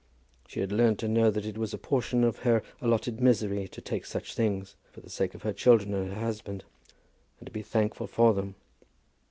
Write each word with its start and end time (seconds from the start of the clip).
She 0.47 0.61
had 0.61 0.71
learned 0.71 0.97
to 0.97 1.07
know 1.07 1.29
that 1.29 1.45
it 1.45 1.59
was 1.59 1.75
a 1.75 1.77
portion 1.77 2.23
of 2.23 2.39
her 2.39 2.63
allotted 2.81 3.21
misery 3.21 3.67
to 3.67 3.81
take 3.81 4.03
such 4.07 4.33
things, 4.33 4.75
for 4.91 4.99
the 4.99 5.11
sake 5.11 5.35
of 5.35 5.43
her 5.43 5.53
children 5.53 5.93
and 5.93 6.09
her 6.13 6.19
husband, 6.21 6.63
and 7.39 7.45
to 7.45 7.51
be 7.51 7.61
thankful 7.61 8.07
for 8.07 8.33
them. 8.33 8.55